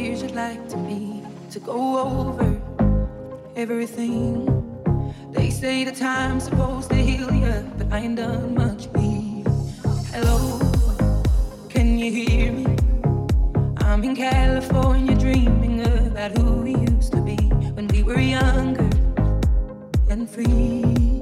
[0.00, 2.58] years you'd like to be to go over
[3.54, 4.46] everything.
[5.32, 8.88] They say the time's supposed to heal you, but I ain't done much.
[8.96, 9.44] healing.
[10.12, 10.38] hello,
[11.68, 12.66] can you hear me?
[13.78, 17.36] I'm in California dreaming about who we used to be
[17.76, 18.90] when we were younger
[20.08, 21.20] and free.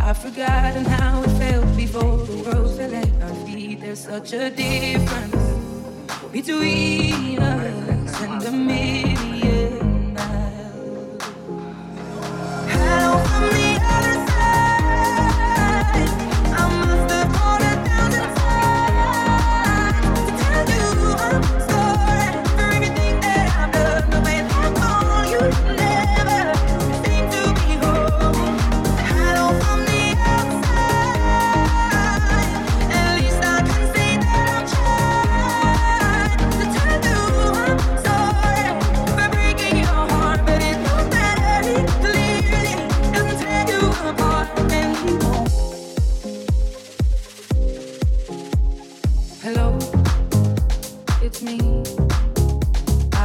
[0.00, 3.80] I've forgotten how it felt before the world fell at our feet.
[3.80, 5.67] There's such a difference
[6.32, 9.37] between us and the middle.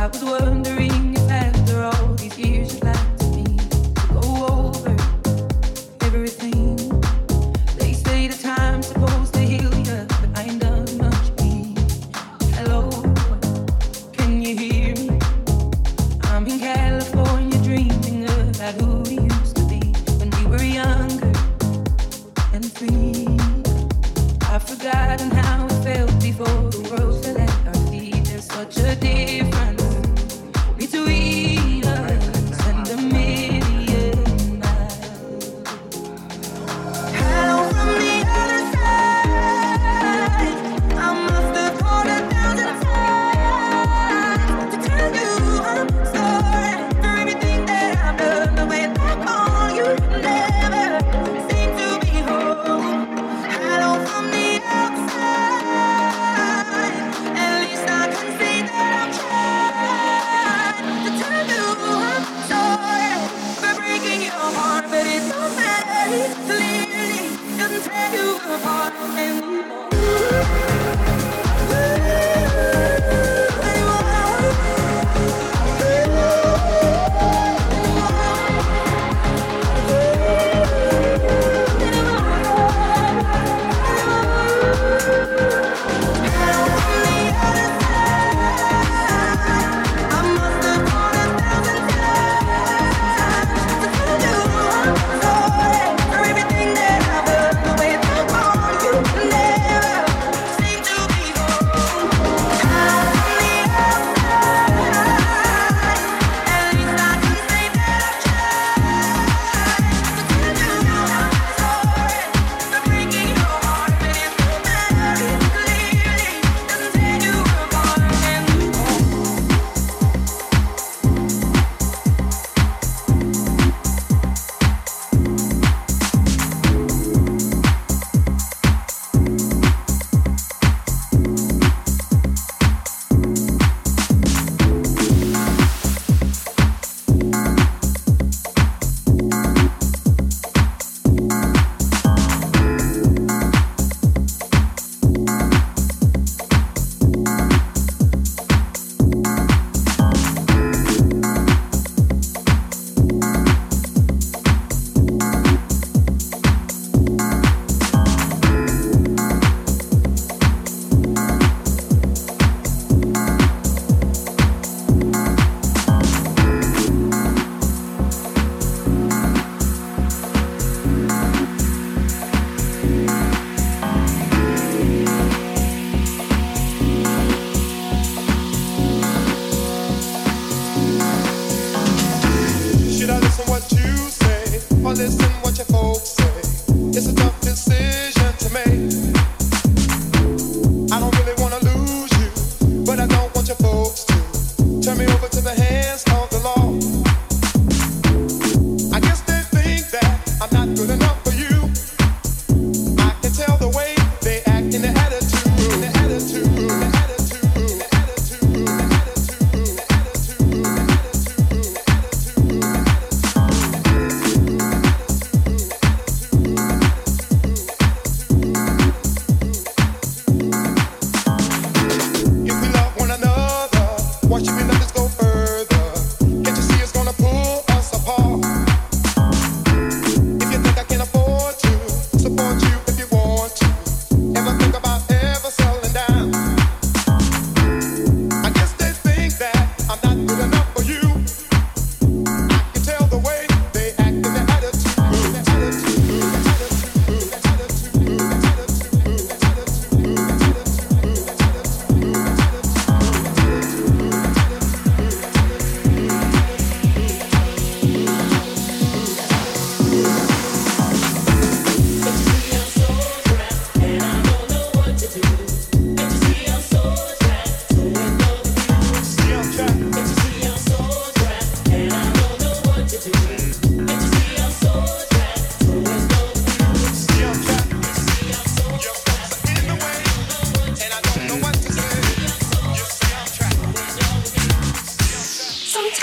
[0.04, 3.13] I was wondering if after all these years of life.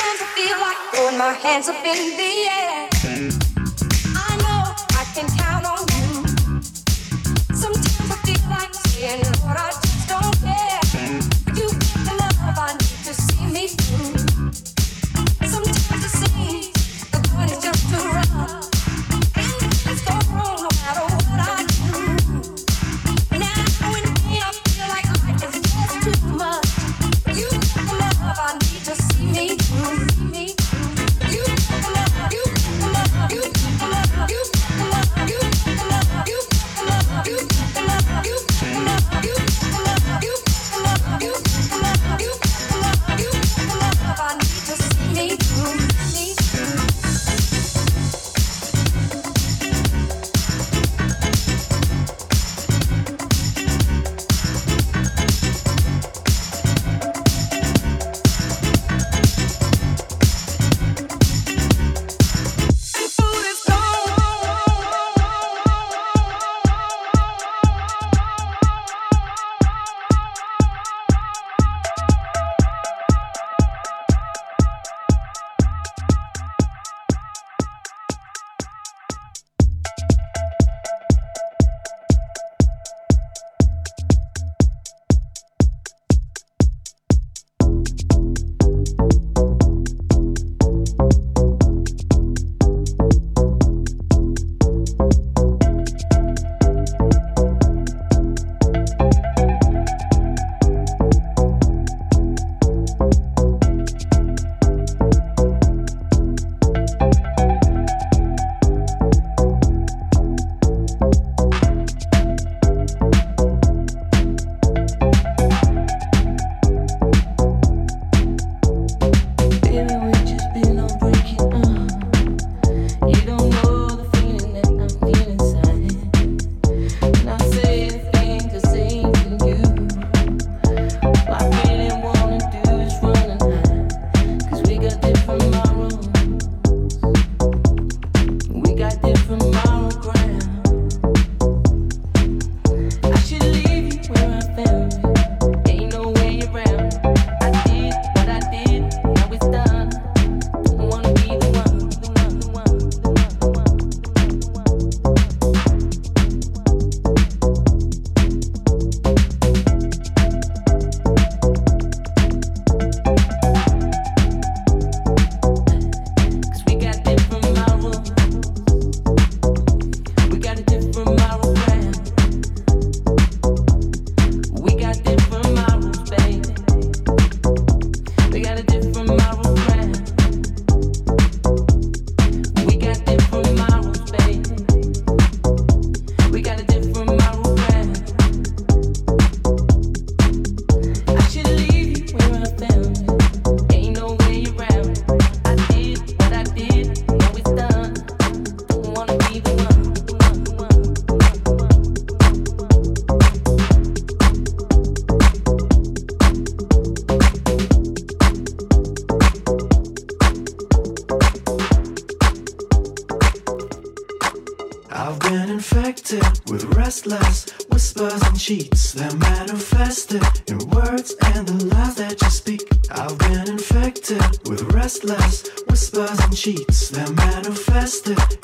[0.01, 2.89] Sometimes I feel like throwing my hands up in the air.
[4.17, 6.63] I know I can count on you.
[7.55, 9.30] Sometimes I feel like saying.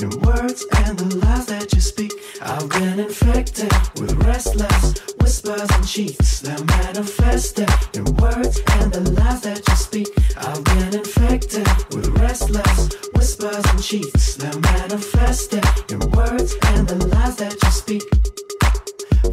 [0.01, 2.13] Your words and the lies that you speak.
[2.43, 7.71] I've been infected with restless whispers and cheats that manifested.
[7.95, 10.09] in words and the lies that you speak.
[10.37, 15.65] I've been infected with restless whispers and cheats that manifested.
[15.91, 18.03] in words and the lies that you speak.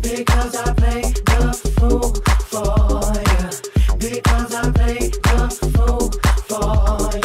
[0.02, 2.14] Because I play the fool
[2.52, 3.50] for you.
[3.98, 6.12] Because I play the fool
[6.48, 7.23] for you.